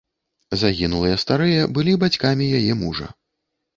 Загінулыя 0.61 1.19
старыя 1.25 1.67
былі 1.75 1.93
бацькамі 2.05 2.51
яе 2.61 2.73
мужа. 2.85 3.07